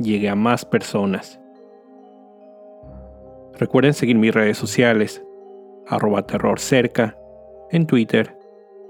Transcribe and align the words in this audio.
llegue 0.00 0.28
a 0.28 0.34
más 0.34 0.64
personas. 0.64 1.40
Recuerden 3.58 3.92
seguir 3.92 4.16
mis 4.16 4.34
redes 4.34 4.56
sociales, 4.56 5.22
arroba 5.86 6.26
terror 6.26 6.58
cerca, 6.58 7.16
en 7.70 7.86
Twitter, 7.86 8.36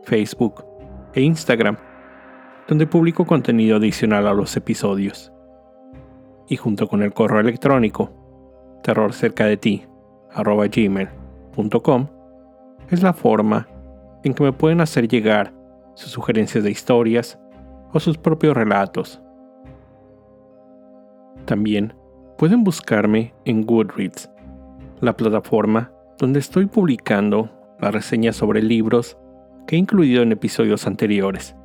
Facebook 0.04 0.64
e 1.12 1.22
Instagram, 1.22 1.76
donde 2.68 2.86
publico 2.86 3.26
contenido 3.26 3.76
adicional 3.76 4.26
a 4.28 4.32
los 4.32 4.56
episodios. 4.56 5.32
Y 6.48 6.56
junto 6.56 6.86
con 6.86 7.02
el 7.02 7.12
correo 7.12 7.40
electrónico, 7.40 8.12
terrorcerca 8.82 9.46
de 9.46 9.56
ti, 9.56 9.86
arroba 10.32 10.66
gmail.com, 10.68 12.06
es 12.90 13.02
la 13.02 13.12
forma 13.12 13.68
en 14.22 14.34
que 14.34 14.42
me 14.42 14.52
pueden 14.52 14.80
hacer 14.80 15.08
llegar 15.08 15.52
sus 15.94 16.10
sugerencias 16.12 16.64
de 16.64 16.70
historias 16.70 17.38
o 17.92 18.00
sus 18.00 18.18
propios 18.18 18.56
relatos 18.56 19.20
también 21.44 21.94
pueden 22.38 22.64
buscarme 22.64 23.34
en 23.44 23.62
Goodreads, 23.62 24.30
la 25.00 25.16
plataforma 25.16 25.92
donde 26.18 26.38
estoy 26.38 26.66
publicando 26.66 27.50
las 27.80 27.92
reseñas 27.92 28.36
sobre 28.36 28.62
libros 28.62 29.16
que 29.66 29.76
he 29.76 29.78
incluido 29.78 30.22
en 30.22 30.32
episodios 30.32 30.86
anteriores. 30.86 31.56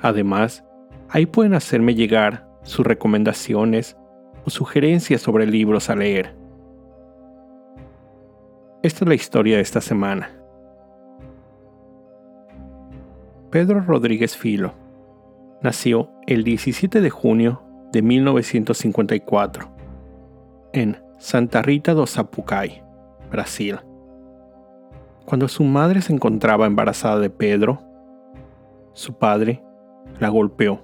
Además, 0.00 0.64
ahí 1.08 1.26
pueden 1.26 1.54
hacerme 1.54 1.94
llegar 1.94 2.48
sus 2.62 2.86
recomendaciones 2.86 3.96
o 4.44 4.50
sugerencias 4.50 5.20
sobre 5.20 5.46
libros 5.46 5.90
a 5.90 5.96
leer. 5.96 6.34
Esta 8.82 9.04
es 9.04 9.08
la 9.08 9.14
historia 9.14 9.56
de 9.56 9.62
esta 9.62 9.80
semana. 9.80 10.30
Pedro 13.50 13.80
Rodríguez 13.80 14.36
Filo 14.36 14.74
nació 15.62 16.10
el 16.26 16.44
17 16.44 17.00
de 17.00 17.10
junio 17.10 17.63
de 17.94 18.02
1954 18.02 19.70
en 20.72 21.00
Santa 21.18 21.62
Rita 21.62 21.94
do 21.94 22.08
Sapucai, 22.08 22.82
Brasil. 23.30 23.78
Cuando 25.24 25.46
su 25.46 25.62
madre 25.62 26.02
se 26.02 26.12
encontraba 26.12 26.66
embarazada 26.66 27.20
de 27.20 27.30
Pedro, 27.30 27.80
su 28.94 29.16
padre 29.16 29.62
la 30.18 30.28
golpeó, 30.28 30.82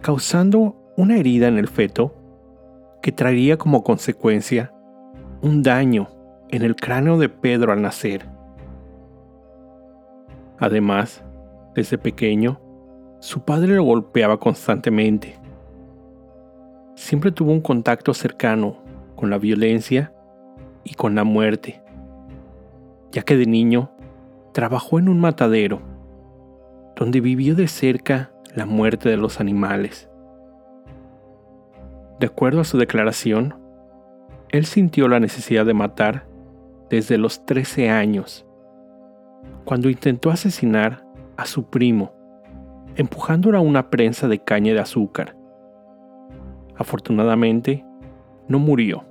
causando 0.00 0.74
una 0.96 1.18
herida 1.18 1.48
en 1.48 1.58
el 1.58 1.68
feto 1.68 2.14
que 3.02 3.12
traería 3.12 3.58
como 3.58 3.84
consecuencia 3.84 4.72
un 5.42 5.62
daño 5.62 6.08
en 6.48 6.62
el 6.62 6.76
cráneo 6.76 7.18
de 7.18 7.28
Pedro 7.28 7.72
al 7.72 7.82
nacer. 7.82 8.26
Además, 10.58 11.22
desde 11.74 11.98
pequeño, 11.98 12.58
su 13.20 13.44
padre 13.44 13.76
lo 13.76 13.84
golpeaba 13.84 14.40
constantemente, 14.40 15.38
siempre 16.96 17.30
tuvo 17.30 17.52
un 17.52 17.60
contacto 17.60 18.14
cercano 18.14 18.78
con 19.14 19.30
la 19.30 19.38
violencia 19.38 20.12
y 20.82 20.94
con 20.94 21.14
la 21.14 21.24
muerte, 21.24 21.80
ya 23.12 23.22
que 23.22 23.36
de 23.36 23.46
niño 23.46 23.92
trabajó 24.52 24.98
en 24.98 25.08
un 25.08 25.20
matadero, 25.20 25.82
donde 26.96 27.20
vivió 27.20 27.54
de 27.54 27.68
cerca 27.68 28.32
la 28.54 28.66
muerte 28.66 29.08
de 29.08 29.18
los 29.18 29.38
animales. 29.38 30.08
De 32.18 32.26
acuerdo 32.26 32.60
a 32.60 32.64
su 32.64 32.78
declaración, 32.78 33.54
él 34.48 34.64
sintió 34.64 35.06
la 35.06 35.20
necesidad 35.20 35.66
de 35.66 35.74
matar 35.74 36.26
desde 36.88 37.18
los 37.18 37.44
13 37.44 37.90
años, 37.90 38.46
cuando 39.64 39.90
intentó 39.90 40.30
asesinar 40.30 41.04
a 41.36 41.44
su 41.44 41.68
primo, 41.68 42.14
empujándolo 42.96 43.58
a 43.58 43.60
una 43.60 43.90
prensa 43.90 44.28
de 44.28 44.42
caña 44.42 44.72
de 44.72 44.80
azúcar. 44.80 45.35
Afortunadamente, 46.76 47.84
no 48.48 48.58
murió. 48.58 49.04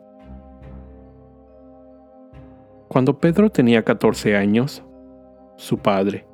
Cuando 2.88 3.20
Pedro 3.20 3.50
tenía 3.50 3.84
14 3.84 4.38
años, 4.38 4.84
su 5.58 5.78
padre, 5.78 6.26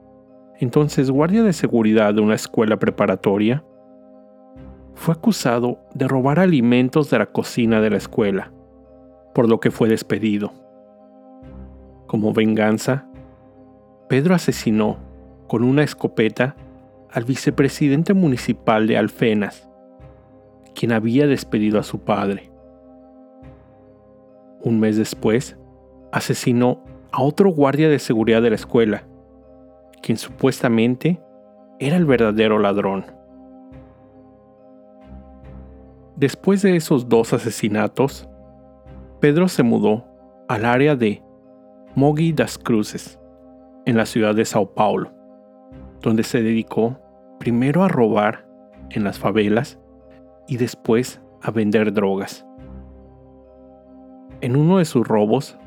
entonces 0.60 1.10
guardia 1.10 1.44
de 1.44 1.54
seguridad 1.54 2.14
de 2.14 2.22
una 2.22 2.36
escuela 2.36 2.78
preparatoria, 2.78 3.64
fue 4.94 5.14
acusado 5.16 5.80
de 5.96 6.08
robar 6.08 6.40
alimentos 6.40 7.10
de 7.10 7.18
la 7.18 7.26
cocina 7.26 7.82
de 7.82 7.90
la 7.90 7.98
escuela, 7.98 8.52
por 9.34 9.50
lo 9.50 9.60
que 9.60 9.72
fue 9.72 9.90
despedido. 9.90 10.52
Como 12.06 12.34
venganza, 12.34 13.08
Pedro 14.08 14.36
asesinó 14.36 14.98
con 15.48 15.64
una 15.64 15.84
escopeta 15.84 16.56
al 17.10 17.24
vicepresidente 17.24 18.14
municipal 18.14 18.86
de 18.86 18.98
Alfenas, 18.98 19.71
quien 20.76 20.92
había 20.92 21.28
despedido 21.28 21.80
a 21.80 21.84
su 21.84 22.00
padre. 22.00 22.52
Un 24.62 24.80
mes 24.80 24.98
después, 24.98 25.58
asesinó 26.12 26.84
a 27.12 27.22
otro 27.24 27.52
guardia 27.52 27.90
de 27.90 28.00
seguridad 28.00 28.42
de 28.42 28.50
la 28.50 28.56
escuela, 28.56 29.04
quien 30.02 30.18
supuestamente 30.18 31.22
era 31.80 31.98
el 31.98 32.06
verdadero 32.06 32.60
ladrón. 32.60 33.06
Después 36.16 36.62
de 36.62 36.76
esos 36.76 37.10
dos 37.10 37.34
asesinatos, 37.34 38.30
Pedro 39.20 39.48
se 39.48 39.64
mudó 39.64 40.06
al 40.48 40.66
área 40.66 40.96
de 40.96 41.24
Mogi 41.96 42.34
das 42.34 42.58
Cruzes, 42.58 43.20
en 43.86 43.98
la 43.98 44.06
ciudad 44.06 44.36
de 44.36 44.46
Sao 44.46 44.74
Paulo, 44.74 45.12
donde 46.02 46.24
se 46.24 46.42
dedicó 46.42 47.00
primero 47.40 47.84
a 47.84 47.88
robar 47.88 48.48
en 48.92 49.04
las 49.04 49.18
favelas 49.18 49.80
y 50.48 50.58
después 50.58 51.22
a 51.42 51.52
vender 51.52 51.94
drogas. 51.94 52.46
En 54.42 54.56
uno 54.56 54.80
de 54.80 54.86
sus 54.86 55.08
robos, 55.08 55.58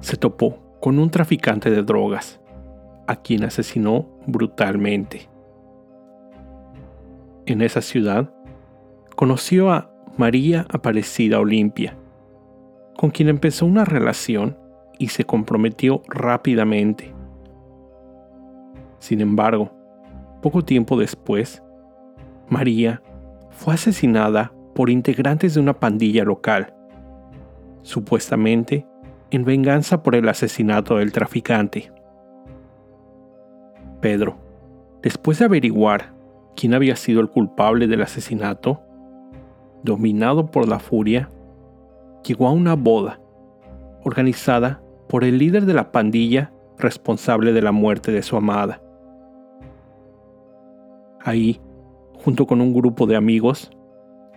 se 0.00 0.16
topó 0.16 0.58
con 0.80 0.98
un 0.98 1.10
traficante 1.10 1.70
de 1.70 1.82
drogas, 1.82 2.40
a 3.06 3.16
quien 3.16 3.44
asesinó 3.44 4.06
brutalmente. 4.26 5.28
En 7.46 7.62
esa 7.62 7.80
ciudad, 7.80 8.32
conoció 9.16 9.72
a 9.72 9.90
María 10.16 10.66
Aparecida 10.70 11.40
Olimpia, 11.40 11.96
con 12.96 13.10
quien 13.10 13.28
empezó 13.28 13.64
una 13.64 13.84
relación 13.84 14.58
y 14.98 15.08
se 15.08 15.24
comprometió 15.24 16.02
rápidamente. 16.08 17.14
Sin 18.98 19.20
embargo, 19.20 19.72
poco 20.42 20.64
tiempo 20.64 20.98
después, 20.98 21.62
María 22.48 23.02
fue 23.58 23.74
asesinada 23.74 24.52
por 24.72 24.88
integrantes 24.88 25.54
de 25.54 25.60
una 25.60 25.80
pandilla 25.80 26.22
local, 26.24 26.72
supuestamente 27.82 28.86
en 29.32 29.44
venganza 29.44 30.00
por 30.04 30.14
el 30.14 30.28
asesinato 30.28 30.98
del 30.98 31.10
traficante. 31.10 31.92
Pedro, 34.00 34.36
después 35.02 35.40
de 35.40 35.46
averiguar 35.46 36.14
quién 36.54 36.72
había 36.72 36.94
sido 36.94 37.20
el 37.20 37.30
culpable 37.30 37.88
del 37.88 38.02
asesinato, 38.02 38.80
dominado 39.82 40.52
por 40.52 40.68
la 40.68 40.78
furia, 40.78 41.28
llegó 42.24 42.46
a 42.46 42.52
una 42.52 42.76
boda 42.76 43.20
organizada 44.04 44.80
por 45.08 45.24
el 45.24 45.36
líder 45.36 45.66
de 45.66 45.74
la 45.74 45.90
pandilla 45.90 46.52
responsable 46.78 47.52
de 47.52 47.62
la 47.62 47.72
muerte 47.72 48.12
de 48.12 48.22
su 48.22 48.36
amada. 48.36 48.80
Ahí 51.20 51.60
junto 52.18 52.46
con 52.46 52.60
un 52.60 52.72
grupo 52.72 53.06
de 53.06 53.16
amigos, 53.16 53.70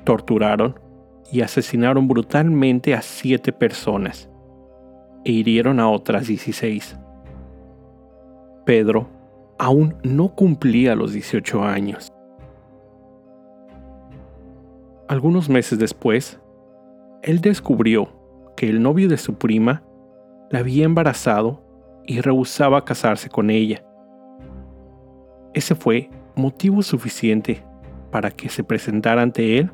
torturaron 0.03 0.79
y 1.31 1.41
asesinaron 1.41 2.07
brutalmente 2.07 2.93
a 2.93 3.01
siete 3.01 3.51
personas 3.51 4.29
e 5.23 5.31
hirieron 5.31 5.79
a 5.79 5.89
otras 5.89 6.27
16. 6.27 6.97
Pedro 8.65 9.07
aún 9.57 9.95
no 10.03 10.29
cumplía 10.35 10.95
los 10.95 11.13
18 11.13 11.63
años. 11.63 12.11
Algunos 15.07 15.49
meses 15.49 15.77
después, 15.77 16.39
él 17.21 17.41
descubrió 17.41 18.09
que 18.55 18.69
el 18.69 18.81
novio 18.81 19.09
de 19.09 19.17
su 19.17 19.35
prima 19.35 19.83
la 20.49 20.59
había 20.59 20.85
embarazado 20.85 21.61
y 22.05 22.21
rehusaba 22.21 22.85
casarse 22.85 23.29
con 23.29 23.49
ella. 23.49 23.83
Ese 25.53 25.75
fue 25.75 26.09
motivo 26.35 26.81
suficiente 26.81 27.63
para 28.11 28.31
que 28.31 28.49
se 28.49 28.63
presentara 28.63 29.21
ante 29.21 29.57
él 29.57 29.71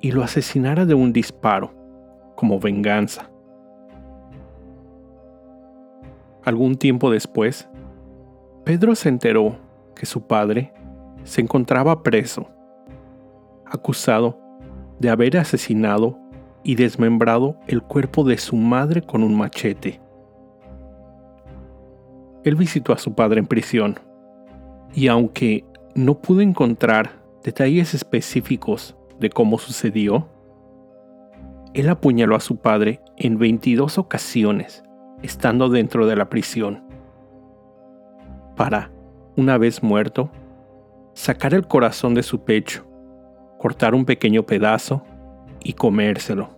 y 0.00 0.12
lo 0.12 0.22
asesinara 0.22 0.86
de 0.86 0.94
un 0.94 1.12
disparo, 1.12 1.72
como 2.36 2.58
venganza. 2.60 3.30
Algún 6.44 6.76
tiempo 6.76 7.10
después, 7.10 7.68
Pedro 8.64 8.94
se 8.94 9.08
enteró 9.08 9.56
que 9.94 10.06
su 10.06 10.26
padre 10.26 10.72
se 11.24 11.40
encontraba 11.40 12.02
preso, 12.02 12.48
acusado 13.66 14.38
de 14.98 15.10
haber 15.10 15.38
asesinado 15.38 16.18
y 16.62 16.76
desmembrado 16.76 17.56
el 17.66 17.82
cuerpo 17.82 18.24
de 18.24 18.38
su 18.38 18.56
madre 18.56 19.02
con 19.02 19.22
un 19.22 19.34
machete. 19.34 20.00
Él 22.44 22.56
visitó 22.56 22.92
a 22.92 22.98
su 22.98 23.14
padre 23.14 23.40
en 23.40 23.46
prisión 23.46 23.98
y 24.94 25.08
aunque 25.08 25.64
no 25.94 26.20
pudo 26.20 26.42
encontrar 26.42 27.23
detalles 27.44 27.94
específicos 27.94 28.96
de 29.20 29.30
cómo 29.30 29.58
sucedió, 29.58 30.28
él 31.74 31.88
apuñaló 31.88 32.34
a 32.34 32.40
su 32.40 32.56
padre 32.56 33.00
en 33.16 33.38
22 33.38 33.98
ocasiones 33.98 34.82
estando 35.22 35.68
dentro 35.68 36.06
de 36.06 36.16
la 36.16 36.28
prisión 36.28 36.82
para, 38.56 38.90
una 39.36 39.58
vez 39.58 39.82
muerto, 39.82 40.30
sacar 41.12 41.54
el 41.54 41.66
corazón 41.66 42.14
de 42.14 42.22
su 42.22 42.44
pecho, 42.44 42.86
cortar 43.58 43.94
un 43.94 44.04
pequeño 44.04 44.44
pedazo 44.44 45.04
y 45.62 45.72
comérselo. 45.72 46.50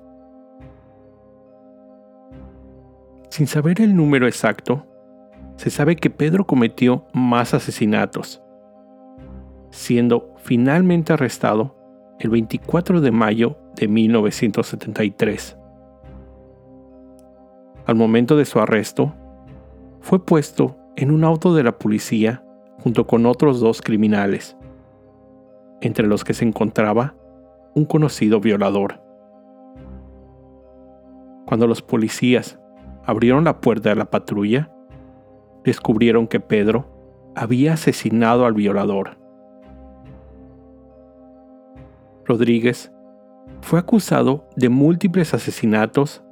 Sin 3.30 3.46
saber 3.46 3.80
el 3.80 3.96
número 3.96 4.26
exacto, 4.26 4.86
se 5.56 5.70
sabe 5.70 5.96
que 5.96 6.10
Pedro 6.10 6.46
cometió 6.46 7.06
más 7.14 7.54
asesinatos, 7.54 8.42
siendo 9.70 10.35
finalmente 10.46 11.12
arrestado 11.12 11.74
el 12.20 12.30
24 12.30 13.00
de 13.00 13.10
mayo 13.10 13.58
de 13.74 13.88
1973. 13.88 15.58
Al 17.84 17.96
momento 17.96 18.36
de 18.36 18.44
su 18.44 18.60
arresto, 18.60 19.12
fue 20.00 20.24
puesto 20.24 20.76
en 20.94 21.10
un 21.10 21.24
auto 21.24 21.52
de 21.52 21.64
la 21.64 21.76
policía 21.78 22.44
junto 22.78 23.08
con 23.08 23.26
otros 23.26 23.58
dos 23.58 23.82
criminales, 23.82 24.56
entre 25.80 26.06
los 26.06 26.22
que 26.22 26.32
se 26.32 26.44
encontraba 26.44 27.16
un 27.74 27.84
conocido 27.84 28.38
violador. 28.38 29.02
Cuando 31.44 31.66
los 31.66 31.82
policías 31.82 32.60
abrieron 33.04 33.42
la 33.42 33.60
puerta 33.60 33.88
de 33.88 33.96
la 33.96 34.10
patrulla, 34.10 34.70
descubrieron 35.64 36.28
que 36.28 36.38
Pedro 36.38 36.86
había 37.34 37.72
asesinado 37.72 38.46
al 38.46 38.54
violador. 38.54 39.25
Rodríguez 42.26 42.92
fue 43.60 43.78
acusado 43.78 44.48
de 44.56 44.68
múltiples 44.68 45.32
asesinatos 45.34 46.22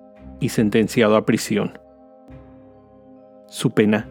y 0.40 0.48
sentenciado 0.50 1.16
a 1.16 1.24
prisión. 1.24 1.78
Su 3.46 3.70
pena 3.70 4.08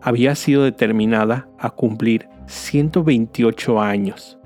había 0.00 0.34
sido 0.34 0.64
determinada 0.64 1.48
a 1.58 1.70
cumplir 1.70 2.28
128 2.46 3.80
años. 3.80 4.38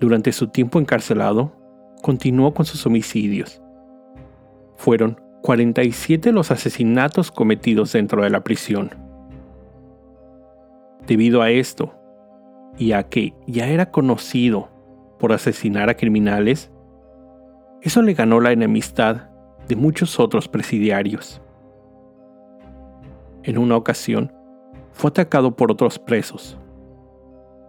Durante 0.00 0.32
su 0.32 0.48
tiempo 0.48 0.78
encarcelado, 0.78 1.52
continuó 2.02 2.54
con 2.54 2.64
sus 2.64 2.86
homicidios. 2.86 3.60
Fueron 4.76 5.20
47 5.42 6.32
los 6.32 6.50
asesinatos 6.50 7.30
cometidos 7.30 7.92
dentro 7.92 8.22
de 8.22 8.30
la 8.30 8.44
prisión. 8.44 8.90
Debido 11.06 11.42
a 11.42 11.50
esto, 11.50 11.97
y 12.78 12.92
a 12.92 13.08
que 13.08 13.34
ya 13.46 13.66
era 13.66 13.90
conocido 13.90 14.68
por 15.18 15.32
asesinar 15.32 15.90
a 15.90 15.96
criminales, 15.96 16.70
eso 17.82 18.02
le 18.02 18.14
ganó 18.14 18.40
la 18.40 18.52
enemistad 18.52 19.28
de 19.68 19.76
muchos 19.76 20.18
otros 20.18 20.48
presidiarios. 20.48 21.42
En 23.42 23.58
una 23.58 23.76
ocasión, 23.76 24.32
fue 24.92 25.10
atacado 25.10 25.54
por 25.54 25.70
otros 25.70 25.98
presos, 25.98 26.58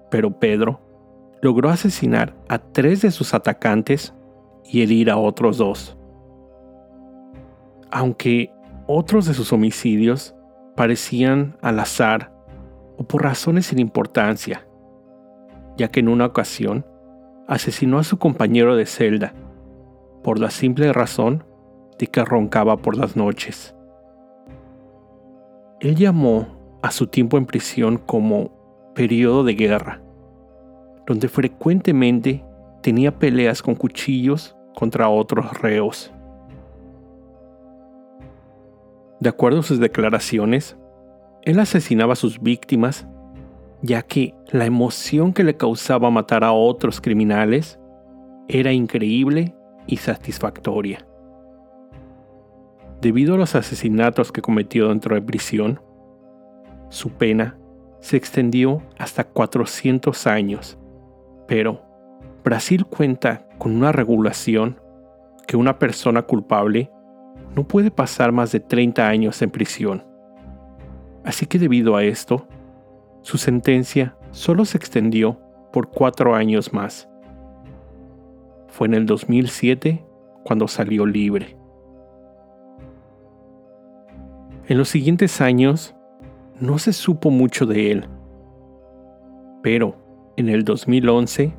pero 0.10 0.32
Pedro 0.32 0.80
logró 1.42 1.70
asesinar 1.70 2.36
a 2.48 2.58
tres 2.58 3.02
de 3.02 3.12
sus 3.12 3.34
atacantes 3.34 4.14
y 4.66 4.82
herir 4.82 5.12
a 5.12 5.18
otros 5.18 5.58
dos. 5.58 5.96
Aunque 7.92 8.52
otros 8.88 9.26
de 9.26 9.34
sus 9.34 9.54
homicidios 9.54 10.36
parecían 10.76 11.58
al 11.62 11.80
azar 11.80 12.34
o 12.98 13.04
por 13.04 13.24
razones 13.24 13.68
sin 13.68 13.80
importancia, 13.80 14.66
ya 15.80 15.88
que 15.88 16.02
en 16.02 16.10
una 16.10 16.26
ocasión 16.26 16.86
asesinó 17.48 18.00
a 18.00 18.04
su 18.04 18.20
compañero 18.20 18.76
de 18.76 18.86
celda 18.86 19.34
por 20.24 20.38
la 20.38 20.52
simple 20.52 20.92
razón 20.92 21.46
de 21.98 22.08
que 22.08 22.24
roncaba 22.24 22.78
por 22.78 22.98
las 22.98 23.16
noches. 23.16 23.74
Él 25.80 25.96
llamó 25.96 26.48
a 26.84 26.92
su 26.92 27.08
tiempo 27.08 27.38
en 27.38 27.46
prisión 27.46 27.98
como 27.98 28.52
periodo 28.94 29.46
de 29.46 29.54
guerra, 29.54 30.02
donde 31.08 31.30
frecuentemente 31.30 32.44
tenía 32.84 33.18
peleas 33.18 33.62
con 33.62 33.76
cuchillos 33.76 34.58
contra 34.76 35.08
otros 35.08 35.62
reos. 35.62 36.12
De 39.22 39.30
acuerdo 39.30 39.60
a 39.60 39.64
sus 39.64 39.80
declaraciones, 39.80 40.78
él 41.44 41.60
asesinaba 41.60 42.14
a 42.14 42.18
sus 42.18 42.42
víctimas 42.42 43.08
ya 43.82 44.02
que 44.02 44.34
la 44.52 44.66
emoción 44.66 45.34
que 45.34 45.44
le 45.44 45.56
causaba 45.56 46.10
matar 46.10 46.44
a 46.44 46.52
otros 46.52 47.00
criminales 47.02 47.80
era 48.48 48.72
increíble 48.72 49.56
y 49.88 49.98
satisfactoria. 49.98 51.06
Debido 53.02 53.36
a 53.36 53.38
los 53.38 53.56
asesinatos 53.56 54.32
que 54.32 54.42
cometió 54.42 54.90
dentro 54.90 55.16
de 55.16 55.22
prisión, 55.22 55.80
su 56.90 57.12
pena 57.12 57.58
se 58.00 58.18
extendió 58.18 58.82
hasta 58.98 59.24
400 59.24 60.28
años, 60.28 60.78
pero 61.48 61.82
Brasil 62.44 62.86
cuenta 62.86 63.48
con 63.58 63.74
una 63.76 63.92
regulación 63.92 64.80
que 65.48 65.58
una 65.58 65.80
persona 65.80 66.24
culpable 66.24 66.92
no 67.56 67.68
puede 67.68 67.92
pasar 67.92 68.32
más 68.32 68.52
de 68.52 68.60
30 68.60 69.08
años 69.08 69.42
en 69.42 69.50
prisión. 69.50 70.06
Así 71.24 71.46
que 71.46 71.60
debido 71.60 71.96
a 71.96 72.04
esto, 72.04 72.48
su 73.22 73.38
sentencia 73.38 74.16
solo 74.32 74.66
se 74.66 74.78
extendió 74.78 75.40
por 75.72 75.90
cuatro 75.90 76.36
años 76.36 76.74
más. 76.74 77.10
Fue 78.68 78.88
en 78.88 78.94
el 78.94 79.06
2007 79.06 80.06
cuando 80.44 80.68
salió 80.68 81.06
libre. 81.06 81.58
En 84.68 84.78
los 84.78 84.90
siguientes 84.90 85.42
años 85.42 85.96
no 86.60 86.78
se 86.78 86.94
supo 86.94 87.32
mucho 87.32 87.66
de 87.66 87.92
él, 87.92 88.06
pero 89.62 89.96
en 90.38 90.50
el 90.50 90.64
2011 90.64 91.54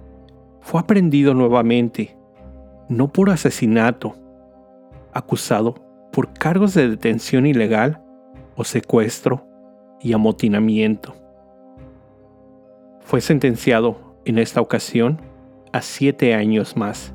fue 0.61 0.81
aprendido 0.81 1.35
nuevamente, 1.35 2.17
no 2.89 3.13
por 3.13 3.31
asesinato, 3.31 4.15
acusado 5.13 5.75
por 6.13 6.33
cargos 6.33 6.75
de 6.75 6.89
detención 6.89 7.47
ilegal 7.47 8.03
o 8.57 8.65
secuestro 8.65 9.47
y 10.01 10.13
amotinamiento. 10.13 11.20
Fue 13.11 13.21
sentenciado 13.21 13.97
en 14.25 14.39
esta 14.39 14.61
ocasión 14.61 15.21
a 15.73 15.83
siete 15.83 16.33
años 16.33 16.77
más. 16.77 17.13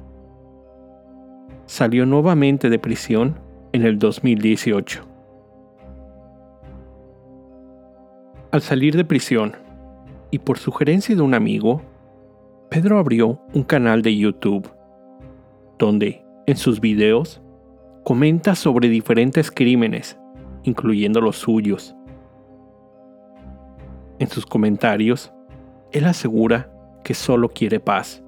Salió 1.67 2.05
nuevamente 2.05 2.69
de 2.69 2.77
prisión 2.77 3.39
en 3.71 3.83
el 3.83 3.97
2018. 3.97 5.07
Al 8.51 8.61
salir 8.61 8.97
de 8.97 9.05
prisión, 9.05 9.55
y 10.31 10.39
por 10.39 10.57
sugerencia 10.57 11.15
de 11.15 11.21
un 11.21 11.33
amigo, 11.33 11.81
Pedro 12.69 12.99
abrió 12.99 13.39
un 13.53 13.63
canal 13.63 14.01
de 14.01 14.17
YouTube, 14.17 14.69
donde, 15.79 16.25
en 16.45 16.57
sus 16.57 16.81
videos, 16.81 17.41
comenta 18.03 18.55
sobre 18.55 18.89
diferentes 18.89 19.49
crímenes, 19.49 20.19
incluyendo 20.63 21.21
los 21.21 21.37
suyos. 21.37 21.95
En 24.19 24.27
sus 24.27 24.45
comentarios, 24.45 25.31
él 25.95 26.05
asegura 26.07 26.69
que 27.05 27.13
solo 27.13 27.47
quiere 27.47 27.79
paz. 27.79 28.21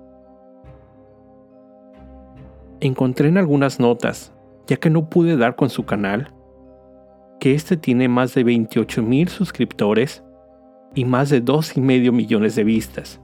Encontré 2.80 3.28
en 3.28 3.38
algunas 3.38 3.78
notas, 3.78 4.34
ya 4.68 4.78
que 4.78 4.90
no 4.90 5.10
pude 5.10 5.36
dar 5.36 5.58
con 5.58 5.70
su 5.70 5.86
canal, 5.86 6.34
que 7.42 7.56
este 7.56 7.76
tiene 7.76 8.08
más 8.08 8.34
de 8.34 8.46
28 8.46 9.04
mil 9.04 9.28
suscriptores 9.28 10.24
y 10.96 11.04
más 11.04 11.30
de 11.30 11.44
2,5 11.44 12.14
millones 12.14 12.56
de 12.56 12.64
vistas. 12.64 13.20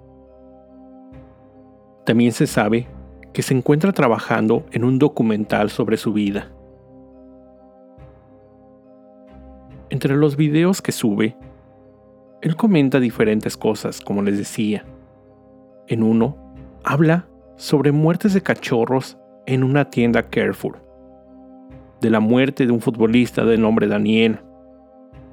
También 2.05 2.33
se 2.33 2.45
sabe 2.45 2.88
que 3.31 3.43
se 3.43 3.53
encuentra 3.53 3.93
trabajando 3.93 4.65
en 4.71 4.83
un 4.83 5.00
documental 5.00 5.69
sobre 5.69 5.95
su 5.95 6.12
vida. 6.12 6.51
Entre 9.89 10.17
los 10.17 10.35
videos 10.35 10.81
que 10.81 10.91
sube 10.91 11.38
él 12.43 12.57
comenta 12.57 13.00
diferentes 13.00 13.55
cosas, 13.55 14.01
como 14.01 14.21
les 14.21 14.38
decía. 14.38 14.85
En 15.88 16.03
uno, 16.03 16.35
habla 16.83 17.25
sobre 17.55 17.93
muertes 17.93 18.33
de 18.33 18.41
cachorros 18.41 19.17
en 19.45 19.63
una 19.63 19.89
tienda 19.89 20.23
Carrefour, 20.23 20.83
de 22.01 22.09
la 22.09 22.19
muerte 22.19 22.65
de 22.65 22.73
un 22.73 22.81
futbolista 22.81 23.45
de 23.45 23.57
nombre 23.57 23.88
Daniel, 23.88 24.41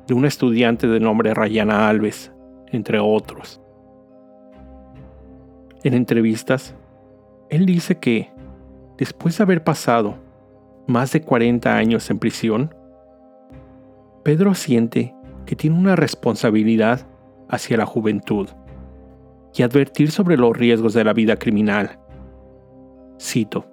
de 0.07 0.15
un 0.15 0.25
estudiante 0.25 0.87
de 0.87 1.01
nombre 1.01 1.35
Rayana 1.35 1.89
Alves, 1.89 2.33
entre 2.69 3.01
otros. 3.01 3.61
En 5.83 5.95
entrevistas, 5.95 6.77
él 7.49 7.67
dice 7.67 7.99
que, 7.99 8.31
después 8.99 9.37
de 9.37 9.43
haber 9.43 9.65
pasado 9.65 10.15
más 10.87 11.11
de 11.11 11.23
40 11.23 11.75
años 11.75 12.09
en 12.09 12.21
prisión, 12.21 12.73
Pedro 14.23 14.55
siente 14.55 15.13
que 15.51 15.57
tiene 15.57 15.77
una 15.77 15.97
responsabilidad 15.97 17.09
hacia 17.49 17.77
la 17.77 17.85
juventud 17.85 18.49
y 19.53 19.65
advertir 19.65 20.13
sobre 20.13 20.37
los 20.37 20.57
riesgos 20.57 20.95
de 20.95 21.03
la 21.03 21.13
vida 21.13 21.35
criminal. 21.35 21.99
Cito, 23.21 23.67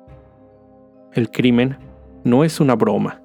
el 1.14 1.30
crimen 1.30 1.78
no 2.24 2.44
es 2.44 2.60
una 2.60 2.74
broma. 2.74 3.22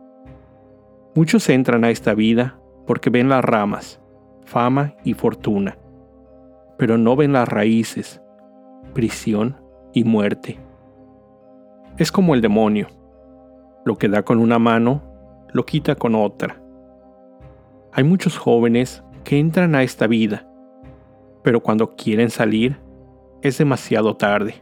Muchos 1.15 1.49
entran 1.49 1.83
a 1.83 1.89
esta 1.89 2.13
vida 2.13 2.61
porque 2.87 3.09
ven 3.09 3.31
las 3.31 3.43
ramas, 3.43 4.03
fama 4.45 4.97
y 5.03 5.15
fortuna, 5.15 5.79
pero 6.77 6.99
no 6.99 7.17
ven 7.17 7.33
las 7.33 7.49
raíces, 7.49 8.21
prisión 8.93 9.57
y 9.95 10.05
muerte. 10.05 10.59
Es 11.97 12.13
como 12.13 12.35
el 12.35 12.43
demonio. 12.43 12.89
Lo 13.87 13.97
que 13.97 14.11
da 14.11 14.23
con 14.25 14.39
una 14.39 14.59
mano, 14.59 15.01
lo 15.55 15.65
quita 15.65 15.95
con 15.95 16.15
otra. 16.15 16.62
Hay 17.95 18.05
muchos 18.05 18.39
jóvenes 18.39 19.05
que 19.23 19.39
entran 19.39 19.75
a 19.75 19.83
esta 19.83 20.07
vida, 20.07 20.49
pero 21.43 21.63
cuando 21.63 21.95
quieren 21.95 22.31
salir, 22.31 22.79
es 23.43 23.59
demasiado 23.59 24.17
tarde. 24.17 24.55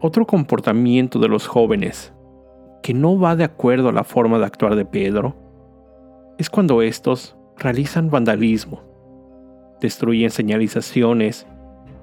Otro 0.00 0.26
comportamiento 0.26 1.18
de 1.18 1.28
los 1.28 1.46
jóvenes 1.46 2.14
que 2.82 2.94
no 2.94 3.18
va 3.18 3.36
de 3.36 3.44
acuerdo 3.44 3.90
a 3.90 3.92
la 3.92 4.04
forma 4.04 4.38
de 4.38 4.46
actuar 4.46 4.76
de 4.76 4.86
Pedro 4.86 5.36
es 6.38 6.48
cuando 6.48 6.80
estos 6.80 7.36
realizan 7.58 8.08
vandalismo, 8.08 8.80
destruyen 9.78 10.30
señalizaciones, 10.30 11.46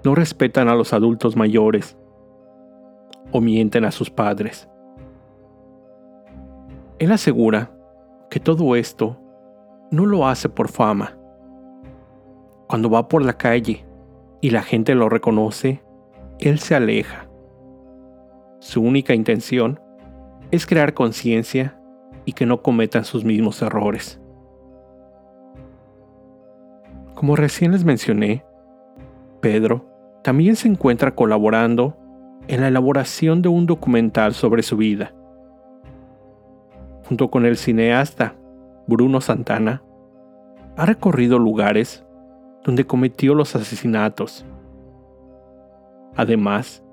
no 0.04 0.14
respetan 0.14 0.70
a 0.70 0.76
los 0.76 0.94
adultos 0.94 1.36
mayores 1.36 1.98
o 3.32 3.42
mienten 3.42 3.84
a 3.84 3.92
sus 3.92 4.12
padres. 4.12 4.70
Él 7.00 7.12
asegura 7.12 7.75
que 8.30 8.40
todo 8.40 8.76
esto 8.76 9.18
no 9.92 10.06
lo 10.06 10.28
hace 10.28 10.50
por 10.50 10.70
fama. 10.70 11.18
Cuando 12.68 12.90
va 12.90 13.08
por 13.08 13.24
la 13.24 13.38
calle 13.38 13.86
y 14.42 14.50
la 14.50 14.62
gente 14.62 14.96
lo 14.96 15.10
reconoce, 15.10 15.84
él 16.40 16.60
se 16.60 16.76
aleja. 16.76 17.28
Su 18.60 18.82
única 18.82 19.14
intención 19.14 19.80
es 20.52 20.66
crear 20.66 20.94
conciencia 20.94 21.80
y 22.26 22.34
que 22.34 22.46
no 22.46 22.62
cometan 22.62 23.06
sus 23.06 23.24
mismos 23.24 23.62
errores. 23.62 24.20
Como 27.14 27.36
recién 27.36 27.72
les 27.72 27.86
mencioné, 27.86 28.44
Pedro 29.42 29.86
también 30.24 30.56
se 30.56 30.68
encuentra 30.68 31.14
colaborando 31.16 31.96
en 32.48 32.62
la 32.62 32.68
elaboración 32.68 33.42
de 33.42 33.50
un 33.50 33.66
documental 33.66 34.34
sobre 34.34 34.64
su 34.64 34.76
vida. 34.78 35.14
Junto 37.08 37.30
con 37.30 37.46
el 37.46 37.58
cineasta 37.58 38.36
Bruno 38.88 39.22
Santana, 39.22 39.84
ha 40.76 40.86
recorrido 40.86 41.40
lugares 41.40 42.04
donde 42.64 42.86
cometió 42.86 43.36
los 43.36 43.56
asesinatos. 43.56 44.46
Además, 46.16 46.84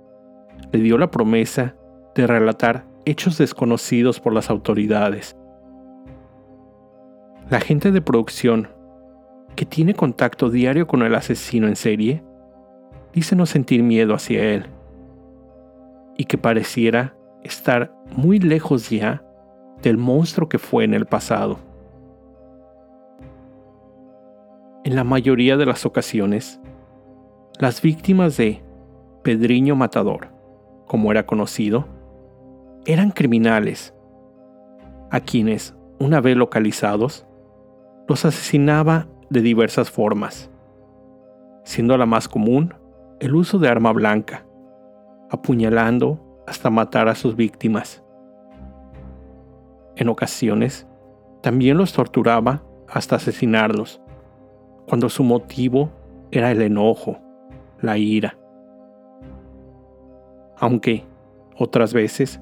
le 0.70 0.80
dio 0.80 0.98
la 0.98 1.10
promesa 1.10 1.74
de 2.14 2.26
relatar 2.26 2.84
hechos 3.06 3.38
desconocidos 3.38 4.20
por 4.20 4.34
las 4.34 4.50
autoridades. 4.50 5.36
La 7.48 7.60
gente 7.60 7.90
de 7.90 8.02
producción, 8.02 8.68
que 9.56 9.64
tiene 9.64 9.94
contacto 9.94 10.50
diario 10.50 10.86
con 10.86 11.02
el 11.02 11.14
asesino 11.14 11.68
en 11.68 11.76
serie, 11.76 12.22
dice 13.12 13.34
no 13.34 13.46
sentir 13.46 13.82
miedo 13.82 14.14
hacia 14.14 14.42
él 14.44 14.66
y 16.16 16.24
que 16.24 16.38
pareciera 16.38 17.16
estar 17.42 17.94
muy 18.14 18.38
lejos 18.38 18.90
ya 18.90 19.24
del 19.82 19.98
monstruo 19.98 20.48
que 20.48 20.58
fue 20.58 20.84
en 20.84 20.94
el 20.94 21.06
pasado. 21.06 21.58
En 24.84 24.96
la 24.96 25.04
mayoría 25.04 25.56
de 25.56 25.66
las 25.66 25.84
ocasiones, 25.86 26.60
las 27.58 27.82
víctimas 27.82 28.36
de 28.36 28.62
Pedriño 29.22 29.76
Matador, 29.76 30.28
como 30.86 31.10
era 31.10 31.26
conocido, 31.26 31.86
eran 32.86 33.10
criminales, 33.10 33.94
a 35.10 35.20
quienes, 35.20 35.76
una 36.00 36.20
vez 36.20 36.36
localizados, 36.36 37.26
los 38.08 38.24
asesinaba 38.24 39.06
de 39.30 39.40
diversas 39.40 39.90
formas, 39.90 40.50
siendo 41.64 41.96
la 41.96 42.06
más 42.06 42.28
común 42.28 42.74
el 43.20 43.36
uso 43.36 43.58
de 43.58 43.68
arma 43.68 43.92
blanca, 43.92 44.44
apuñalando 45.30 46.42
hasta 46.46 46.70
matar 46.70 47.08
a 47.08 47.14
sus 47.14 47.36
víctimas. 47.36 48.01
En 49.96 50.08
ocasiones, 50.08 50.86
también 51.42 51.76
los 51.76 51.92
torturaba 51.92 52.62
hasta 52.88 53.16
asesinarlos, 53.16 54.00
cuando 54.86 55.08
su 55.08 55.24
motivo 55.24 55.90
era 56.30 56.50
el 56.50 56.62
enojo, 56.62 57.18
la 57.80 57.98
ira. 57.98 58.38
Aunque, 60.58 61.04
otras 61.56 61.92
veces, 61.92 62.40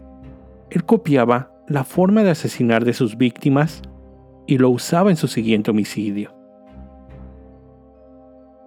él 0.71 0.85
copiaba 0.85 1.52
la 1.66 1.85
forma 1.85 2.23
de 2.23 2.30
asesinar 2.30 2.85
de 2.85 2.92
sus 2.92 3.16
víctimas 3.16 3.83
y 4.47 4.59
lo 4.59 4.71
usaba 4.71 5.11
en 5.11 5.16
su 5.16 5.28
siguiente 5.28 5.71
homicidio. 5.71 6.35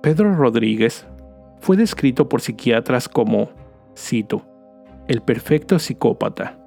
Pedro 0.02 0.34
Rodríguez 0.36 1.06
fue 1.60 1.78
descrito 1.78 2.28
por 2.28 2.42
psiquiatras 2.42 3.08
como, 3.08 3.50
cito, 3.96 4.46
el 5.08 5.22
perfecto 5.22 5.80
psicópata, 5.80 6.58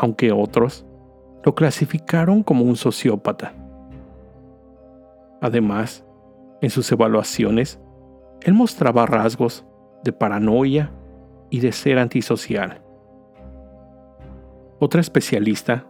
aunque 0.00 0.32
otros 0.32 0.86
lo 1.44 1.54
clasificaron 1.54 2.42
como 2.42 2.64
un 2.64 2.76
sociópata. 2.76 3.52
Además, 5.42 6.06
en 6.62 6.70
sus 6.70 6.90
evaluaciones, 6.90 7.78
él 8.40 8.54
mostraba 8.54 9.04
rasgos 9.04 9.66
de 10.02 10.12
paranoia 10.12 10.90
y 11.50 11.60
de 11.60 11.72
ser 11.72 11.98
antisocial. 11.98 12.82
Otra 14.78 15.02
especialista 15.02 15.86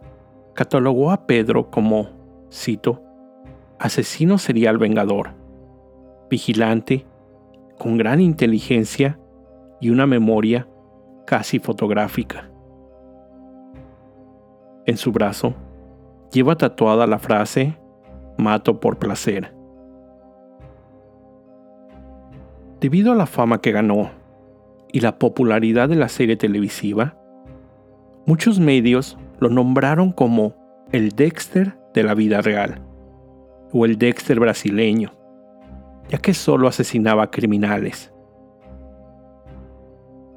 catalogó 0.55 1.11
a 1.11 1.25
Pedro 1.25 1.71
como, 1.71 2.09
cito, 2.51 3.01
asesino 3.79 4.37
serial 4.37 4.77
vengador, 4.77 5.35
vigilante 6.29 7.05
con 7.79 7.97
gran 7.97 8.19
inteligencia 8.19 9.17
y 9.79 9.89
una 9.89 10.05
memoria 10.05 10.67
casi 11.25 11.59
fotográfica. 11.59 12.50
En 14.91 14.97
su 14.97 15.13
brazo 15.13 15.53
lleva 16.33 16.57
tatuada 16.57 17.07
la 17.07 17.17
frase 17.17 17.77
Mato 18.37 18.81
por 18.81 18.99
placer. 18.99 19.53
Debido 22.81 23.13
a 23.13 23.15
la 23.15 23.25
fama 23.25 23.61
que 23.61 23.71
ganó 23.71 24.09
y 24.91 24.99
la 24.99 25.17
popularidad 25.17 25.87
de 25.87 25.95
la 25.95 26.09
serie 26.09 26.35
televisiva, 26.35 27.15
muchos 28.25 28.59
medios 28.59 29.17
lo 29.39 29.47
nombraron 29.47 30.11
como 30.11 30.55
el 30.91 31.11
Dexter 31.11 31.77
de 31.93 32.03
la 32.03 32.13
vida 32.13 32.41
real 32.41 32.81
o 33.71 33.85
el 33.85 33.97
Dexter 33.97 34.41
brasileño 34.41 35.13
ya 36.09 36.17
que 36.17 36.33
solo 36.33 36.67
asesinaba 36.67 37.31
criminales. 37.31 38.11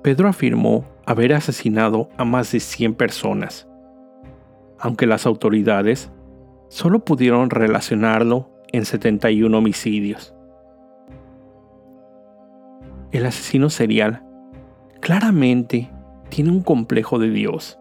Pedro 0.04 0.28
afirmó 0.28 0.84
haber 1.06 1.32
asesinado 1.32 2.08
a 2.16 2.24
más 2.24 2.52
de 2.52 2.60
100 2.60 2.94
personas, 2.94 3.66
aunque 4.84 5.06
las 5.06 5.24
autoridades 5.24 6.12
solo 6.68 7.06
pudieron 7.06 7.48
relacionarlo 7.48 8.50
en 8.70 8.84
71 8.84 9.56
homicidios. 9.56 10.34
El 13.10 13.24
asesino 13.24 13.70
serial 13.70 14.22
claramente 15.00 15.90
tiene 16.28 16.50
un 16.50 16.60
complejo 16.60 17.18
de 17.18 17.30
Dios. 17.30 17.80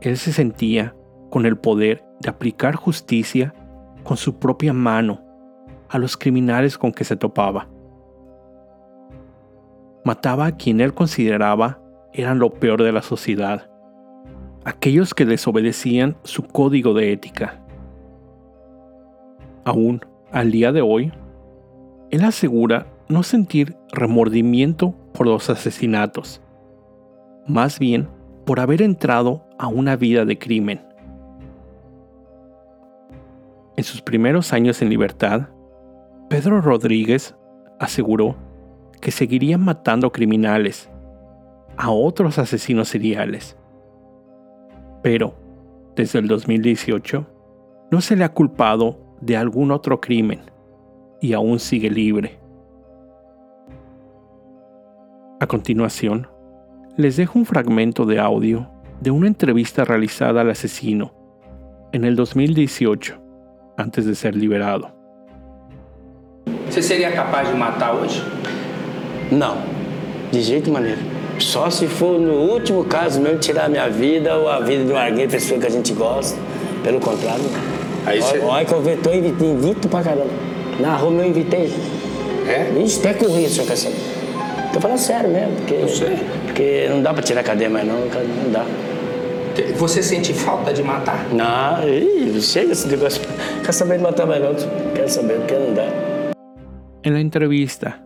Él 0.00 0.16
se 0.16 0.32
sentía 0.32 0.96
con 1.30 1.46
el 1.46 1.56
poder 1.56 2.04
de 2.18 2.30
aplicar 2.30 2.74
justicia 2.74 3.54
con 4.02 4.16
su 4.16 4.40
propia 4.40 4.72
mano 4.72 5.20
a 5.88 5.98
los 5.98 6.16
criminales 6.16 6.78
con 6.78 6.90
que 6.90 7.04
se 7.04 7.14
topaba. 7.14 7.68
Mataba 10.04 10.46
a 10.46 10.56
quien 10.56 10.80
él 10.80 10.94
consideraba 10.94 11.80
eran 12.12 12.40
lo 12.40 12.50
peor 12.54 12.82
de 12.82 12.90
la 12.90 13.02
sociedad, 13.02 13.69
aquellos 14.64 15.14
que 15.14 15.24
desobedecían 15.24 16.16
su 16.22 16.42
código 16.44 16.94
de 16.94 17.12
ética. 17.12 17.60
Aún 19.64 20.00
al 20.32 20.50
día 20.50 20.72
de 20.72 20.82
hoy, 20.82 21.12
él 22.10 22.24
asegura 22.24 22.86
no 23.08 23.22
sentir 23.22 23.76
remordimiento 23.92 24.94
por 25.12 25.26
los 25.26 25.50
asesinatos, 25.50 26.40
más 27.46 27.78
bien 27.78 28.08
por 28.44 28.60
haber 28.60 28.82
entrado 28.82 29.44
a 29.58 29.68
una 29.68 29.96
vida 29.96 30.24
de 30.24 30.38
crimen. 30.38 30.80
En 33.76 33.84
sus 33.84 34.02
primeros 34.02 34.52
años 34.52 34.82
en 34.82 34.90
libertad, 34.90 35.48
Pedro 36.28 36.60
Rodríguez 36.60 37.34
aseguró 37.78 38.36
que 39.00 39.10
seguiría 39.10 39.58
matando 39.58 40.12
criminales, 40.12 40.90
a 41.76 41.90
otros 41.90 42.38
asesinos 42.38 42.88
seriales. 42.88 43.56
Pero, 45.02 45.34
desde 45.96 46.18
el 46.18 46.28
2018, 46.28 47.26
no 47.90 48.00
se 48.00 48.16
le 48.16 48.24
ha 48.24 48.32
culpado 48.32 48.98
de 49.20 49.36
algún 49.36 49.70
otro 49.70 50.00
crimen 50.00 50.40
y 51.20 51.32
aún 51.32 51.58
sigue 51.58 51.90
libre. 51.90 52.38
A 55.40 55.46
continuación, 55.46 56.28
les 56.96 57.16
dejo 57.16 57.38
un 57.38 57.46
fragmento 57.46 58.04
de 58.04 58.20
audio 58.20 58.70
de 59.00 59.10
una 59.10 59.26
entrevista 59.26 59.84
realizada 59.84 60.42
al 60.42 60.50
asesino 60.50 61.14
en 61.92 62.04
el 62.04 62.14
2018, 62.14 63.18
antes 63.76 64.04
de 64.04 64.14
ser 64.14 64.36
liberado. 64.36 64.92
¿Você 66.66 66.82
sería 66.82 67.12
capaz 67.12 67.50
de 67.50 67.54
matar 67.54 67.94
hoy? 67.96 68.08
Não, 69.32 69.56
de 70.30 70.40
jeito 70.40 70.70
maneiro. 70.70 71.19
Só 71.40 71.70
se 71.70 71.86
for 71.88 72.18
no 72.20 72.34
último 72.34 72.84
caso 72.84 73.20
mesmo 73.20 73.38
tirar 73.38 73.64
a 73.64 73.68
minha 73.68 73.88
vida 73.88 74.36
ou 74.36 74.48
a 74.48 74.60
vida 74.60 74.84
de 74.84 74.92
alguém, 74.92 75.28
pessoa 75.28 75.58
que 75.58 75.66
a 75.66 75.70
gente 75.70 75.92
gosta. 75.92 76.38
Pelo 76.84 77.00
contrário, 77.00 77.44
Aí 78.06 78.20
olha, 78.22 78.44
olha 78.44 78.64
que 78.64 78.72
eu 78.72 78.98
tô 79.02 79.10
invito, 79.12 79.44
invito 79.44 79.88
pra 79.88 80.02
caramba. 80.02 80.30
Na 80.78 80.96
Roma 80.96 81.22
eu 81.22 81.28
invitei. 81.28 81.72
É? 82.46 82.64
Vixe, 82.72 82.98
até 83.00 83.14
corria, 83.14 83.48
senhor 83.48 83.66
quer 83.66 83.76
saber. 83.76 83.96
Tô 84.72 84.80
falando 84.80 84.98
sério 84.98 85.30
mesmo, 85.30 85.56
porque, 85.56 85.74
Eu 85.74 85.88
sei. 85.88 86.16
porque 86.46 86.88
não 86.88 87.02
dá 87.02 87.12
pra 87.12 87.22
tirar 87.22 87.40
a 87.40 87.44
cadeia 87.44 87.68
mais 87.68 87.86
não, 87.86 87.96
não 87.96 88.50
dá. 88.52 88.64
Você 89.76 90.02
sente 90.02 90.32
falta 90.32 90.72
de 90.72 90.82
matar? 90.82 91.26
Não, 91.32 91.86
ih, 91.88 92.40
chega 92.40 92.72
esse 92.72 92.86
negócio. 92.88 93.20
Quer 93.64 93.72
saber 93.72 93.98
de 93.98 94.02
matar 94.04 94.26
mais 94.26 94.42
não, 94.42 94.54
quero 94.94 95.08
saber, 95.08 95.38
porque 95.38 95.54
não 95.54 95.74
dá. 95.74 95.84
En 97.04 97.12
la 97.12 97.20
entrevista, 97.20 97.98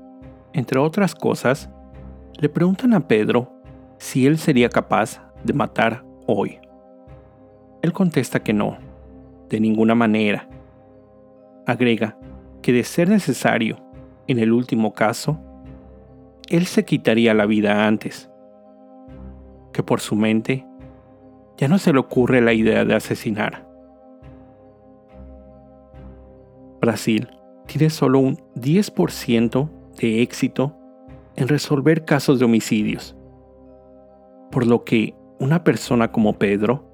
entre 0.54 0.78
otras 0.78 1.14
cosas, 1.14 1.68
le 2.38 2.48
preguntan 2.48 2.94
a 2.94 3.06
Pedro 3.06 3.52
si 3.98 4.26
él 4.26 4.38
sería 4.38 4.68
capaz 4.68 5.22
de 5.44 5.52
matar 5.52 6.04
hoy. 6.26 6.58
Él 7.82 7.92
contesta 7.92 8.42
que 8.42 8.52
no, 8.52 8.78
de 9.48 9.60
ninguna 9.60 9.94
manera. 9.94 10.48
Agrega 11.66 12.18
que 12.62 12.72
de 12.72 12.84
ser 12.84 13.08
necesario, 13.08 13.78
en 14.26 14.38
el 14.38 14.52
último 14.52 14.92
caso, 14.92 15.38
él 16.48 16.66
se 16.66 16.84
quitaría 16.84 17.34
la 17.34 17.46
vida 17.46 17.86
antes, 17.86 18.30
que 19.72 19.82
por 19.82 20.00
su 20.00 20.16
mente 20.16 20.66
ya 21.56 21.68
no 21.68 21.78
se 21.78 21.92
le 21.92 21.98
ocurre 21.98 22.40
la 22.40 22.52
idea 22.52 22.84
de 22.84 22.94
asesinar. 22.94 23.68
Brasil 26.80 27.28
tiene 27.66 27.90
solo 27.90 28.18
un 28.18 28.36
10% 28.56 29.70
de 29.98 30.22
éxito 30.22 30.76
en 31.36 31.48
resolver 31.48 32.04
casos 32.04 32.38
de 32.38 32.44
homicidios, 32.44 33.16
por 34.50 34.66
lo 34.66 34.84
que 34.84 35.14
una 35.38 35.64
persona 35.64 36.12
como 36.12 36.38
Pedro 36.38 36.84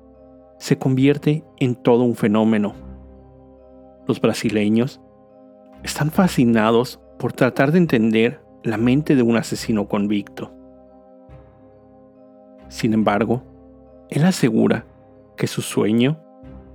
se 0.58 0.78
convierte 0.78 1.44
en 1.58 1.74
todo 1.74 2.04
un 2.04 2.14
fenómeno. 2.14 2.74
Los 4.06 4.20
brasileños 4.20 5.00
están 5.82 6.10
fascinados 6.10 7.00
por 7.18 7.32
tratar 7.32 7.72
de 7.72 7.78
entender 7.78 8.42
la 8.62 8.76
mente 8.76 9.16
de 9.16 9.22
un 9.22 9.36
asesino 9.36 9.88
convicto. 9.88 10.52
Sin 12.68 12.92
embargo, 12.92 13.42
él 14.10 14.24
asegura 14.24 14.84
que 15.36 15.46
su 15.46 15.62
sueño 15.62 16.20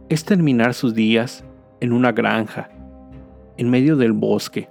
es 0.09 0.25
terminar 0.25 0.73
sus 0.73 0.93
días 0.93 1.45
en 1.79 1.93
una 1.93 2.11
granja, 2.11 2.69
en 3.57 3.69
medio 3.69 3.95
del 3.95 4.13
bosque, 4.13 4.69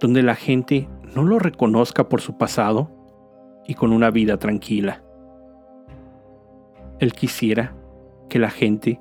donde 0.00 0.22
la 0.22 0.34
gente 0.34 0.88
no 1.14 1.22
lo 1.22 1.38
reconozca 1.38 2.08
por 2.08 2.20
su 2.20 2.36
pasado 2.36 2.90
y 3.66 3.74
con 3.74 3.92
una 3.92 4.10
vida 4.10 4.36
tranquila. 4.38 5.02
Él 6.98 7.12
quisiera 7.12 7.74
que 8.28 8.38
la 8.38 8.50
gente 8.50 9.00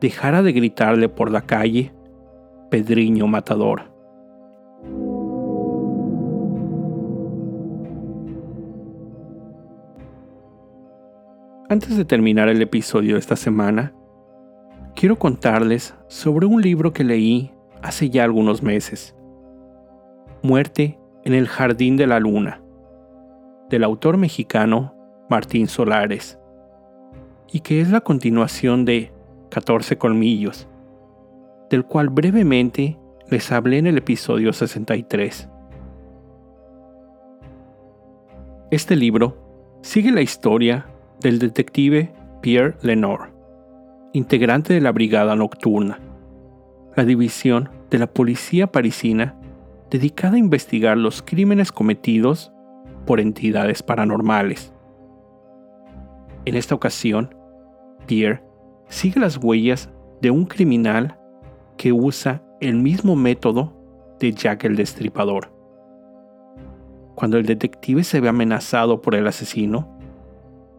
dejara 0.00 0.42
de 0.42 0.52
gritarle 0.52 1.08
por 1.08 1.30
la 1.30 1.42
calle, 1.42 1.92
Pedriño 2.70 3.26
Matador. 3.26 3.92
Antes 11.68 11.96
de 11.96 12.04
terminar 12.04 12.48
el 12.48 12.60
episodio 12.60 13.14
de 13.14 13.20
esta 13.20 13.36
semana, 13.36 13.94
quiero 14.94 15.18
contarles 15.18 15.94
sobre 16.06 16.46
un 16.46 16.60
libro 16.60 16.92
que 16.92 17.04
leí 17.04 17.50
hace 17.82 18.10
ya 18.10 18.24
algunos 18.24 18.62
meses. 18.62 19.16
Muerte 20.42 20.98
en 21.24 21.34
el 21.34 21.46
Jardín 21.46 21.96
de 21.96 22.06
la 22.06 22.18
Luna, 22.18 22.60
del 23.70 23.84
autor 23.84 24.16
mexicano 24.16 24.94
Martín 25.30 25.68
Solares, 25.68 26.38
y 27.52 27.60
que 27.60 27.80
es 27.80 27.90
la 27.90 28.00
continuación 28.00 28.84
de 28.84 29.12
14 29.50 29.98
Colmillos, 29.98 30.68
del 31.70 31.84
cual 31.84 32.08
brevemente 32.08 32.98
les 33.28 33.52
hablé 33.52 33.78
en 33.78 33.86
el 33.86 33.98
episodio 33.98 34.52
63. 34.52 35.48
Este 38.70 38.96
libro 38.96 39.36
sigue 39.82 40.10
la 40.10 40.22
historia 40.22 40.86
del 41.20 41.38
detective 41.38 42.12
Pierre 42.40 42.76
Lenore, 42.82 43.30
integrante 44.12 44.74
de 44.74 44.80
la 44.80 44.92
Brigada 44.92 45.36
Nocturna, 45.36 46.00
la 46.96 47.04
división 47.04 47.68
de 47.90 47.98
la 47.98 48.06
policía 48.06 48.66
parisina 48.66 49.36
dedicada 49.92 50.36
a 50.36 50.38
investigar 50.38 50.96
los 50.96 51.20
crímenes 51.20 51.70
cometidos 51.70 52.50
por 53.04 53.20
entidades 53.20 53.82
paranormales. 53.82 54.72
En 56.46 56.56
esta 56.56 56.74
ocasión, 56.74 57.34
Pierre 58.06 58.42
sigue 58.88 59.20
las 59.20 59.36
huellas 59.36 59.90
de 60.22 60.30
un 60.30 60.46
criminal 60.46 61.18
que 61.76 61.92
usa 61.92 62.42
el 62.60 62.76
mismo 62.76 63.16
método 63.16 63.76
de 64.18 64.32
Jack 64.32 64.64
el 64.64 64.76
Destripador. 64.76 65.52
Cuando 67.14 67.36
el 67.36 67.44
detective 67.44 68.02
se 68.02 68.20
ve 68.20 68.30
amenazado 68.30 69.02
por 69.02 69.14
el 69.14 69.26
asesino, 69.26 69.98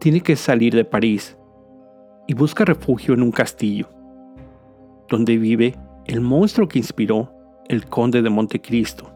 tiene 0.00 0.22
que 0.22 0.34
salir 0.34 0.74
de 0.74 0.84
París 0.84 1.38
y 2.26 2.34
busca 2.34 2.64
refugio 2.64 3.14
en 3.14 3.22
un 3.22 3.30
castillo, 3.30 3.88
donde 5.08 5.38
vive 5.38 5.76
el 6.06 6.20
monstruo 6.20 6.66
que 6.66 6.80
inspiró 6.80 7.33
el 7.68 7.86
conde 7.86 8.22
de 8.22 8.30
Montecristo, 8.30 9.10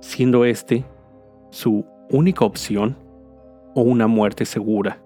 siendo 0.00 0.44
este 0.44 0.84
su 1.50 1.84
única 2.10 2.44
opción 2.44 2.96
o 3.74 3.82
una 3.82 4.06
muerte 4.06 4.44
segura. 4.44 4.98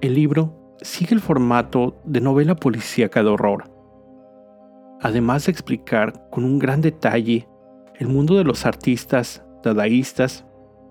El 0.00 0.14
libro 0.14 0.52
sigue 0.80 1.14
el 1.14 1.20
formato 1.20 1.96
de 2.04 2.20
novela 2.20 2.56
policíaca 2.56 3.22
de 3.22 3.30
horror, 3.30 3.64
además 5.00 5.46
de 5.46 5.52
explicar 5.52 6.28
con 6.30 6.44
un 6.44 6.58
gran 6.58 6.80
detalle 6.80 7.48
el 7.96 8.08
mundo 8.08 8.36
de 8.36 8.44
los 8.44 8.66
artistas 8.66 9.44
dadaístas 9.62 10.44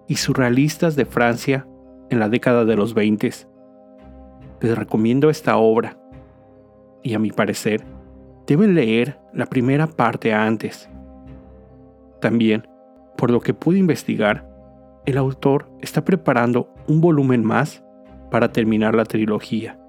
y 0.07 0.15
surrealistas 0.15 0.95
de 0.95 1.05
Francia 1.05 1.67
en 2.09 2.19
la 2.19 2.29
década 2.29 2.65
de 2.65 2.75
los 2.75 2.93
20. 2.93 3.31
Les 4.61 4.77
recomiendo 4.77 5.29
esta 5.29 5.57
obra 5.57 5.97
y 7.01 7.13
a 7.13 7.19
mi 7.19 7.31
parecer 7.31 7.83
deben 8.47 8.75
leer 8.75 9.19
la 9.33 9.45
primera 9.45 9.87
parte 9.87 10.33
antes. 10.33 10.89
También, 12.19 12.67
por 13.17 13.31
lo 13.31 13.41
que 13.41 13.53
pude 13.53 13.79
investigar, 13.79 14.49
el 15.05 15.17
autor 15.17 15.69
está 15.81 16.05
preparando 16.05 16.73
un 16.87 17.01
volumen 17.01 17.43
más 17.43 17.83
para 18.31 18.51
terminar 18.51 18.95
la 18.95 19.05
trilogía. 19.05 19.79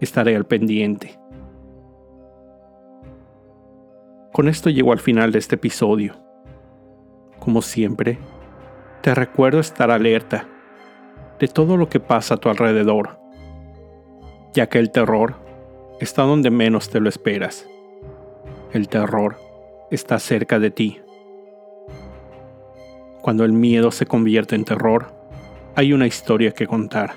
Estaré 0.00 0.36
al 0.36 0.44
pendiente. 0.44 1.18
Con 4.32 4.48
esto 4.48 4.68
llego 4.68 4.92
al 4.92 4.98
final 4.98 5.32
de 5.32 5.38
este 5.38 5.54
episodio. 5.54 6.14
Como 7.38 7.62
siempre, 7.62 8.18
te 9.00 9.14
recuerdo 9.14 9.60
estar 9.60 9.90
alerta 9.90 10.48
de 11.38 11.48
todo 11.48 11.76
lo 11.76 11.88
que 11.88 12.00
pasa 12.00 12.34
a 12.34 12.36
tu 12.38 12.48
alrededor, 12.48 13.18
ya 14.52 14.68
que 14.68 14.78
el 14.78 14.90
terror 14.90 15.36
está 16.00 16.22
donde 16.22 16.50
menos 16.50 16.90
te 16.90 17.00
lo 17.00 17.08
esperas. 17.08 17.68
El 18.74 18.88
terror 18.88 19.36
está 19.92 20.18
cerca 20.18 20.58
de 20.58 20.72
ti. 20.72 21.00
Cuando 23.22 23.44
el 23.44 23.52
miedo 23.52 23.92
se 23.92 24.04
convierte 24.04 24.56
en 24.56 24.64
terror, 24.64 25.12
hay 25.76 25.92
una 25.92 26.08
historia 26.08 26.50
que 26.50 26.66
contar. 26.66 27.14